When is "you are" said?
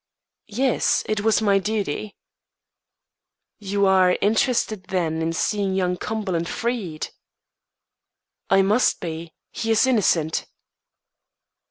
3.59-4.17